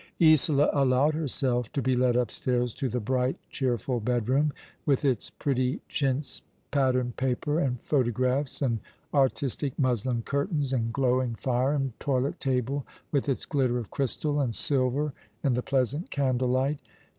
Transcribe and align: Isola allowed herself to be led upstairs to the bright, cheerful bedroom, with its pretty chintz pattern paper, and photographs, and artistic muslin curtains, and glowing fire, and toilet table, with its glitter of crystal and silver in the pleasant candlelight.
Isola 0.19 0.71
allowed 0.73 1.13
herself 1.13 1.71
to 1.73 1.81
be 1.83 1.95
led 1.95 2.15
upstairs 2.15 2.73
to 2.73 2.89
the 2.89 2.99
bright, 2.99 3.37
cheerful 3.51 3.99
bedroom, 3.99 4.51
with 4.83 5.05
its 5.05 5.29
pretty 5.29 5.79
chintz 5.89 6.41
pattern 6.71 7.13
paper, 7.17 7.59
and 7.59 7.79
photographs, 7.83 8.63
and 8.63 8.79
artistic 9.13 9.77
muslin 9.77 10.23
curtains, 10.23 10.73
and 10.73 10.91
glowing 10.91 11.35
fire, 11.35 11.73
and 11.73 11.93
toilet 11.99 12.39
table, 12.39 12.83
with 13.11 13.29
its 13.29 13.45
glitter 13.45 13.77
of 13.77 13.91
crystal 13.91 14.41
and 14.41 14.55
silver 14.55 15.13
in 15.43 15.53
the 15.53 15.61
pleasant 15.61 16.09
candlelight. 16.09 16.79